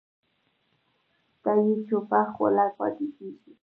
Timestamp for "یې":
1.75-1.83